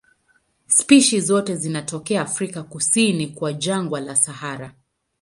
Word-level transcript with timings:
Spishi 0.67 1.21
zote 1.21 1.55
zinatokea 1.55 2.21
Afrika 2.21 2.63
kusini 2.63 3.27
kwa 3.27 3.53
jangwa 3.53 3.99
la 4.01 4.15
Sahara. 4.15 4.75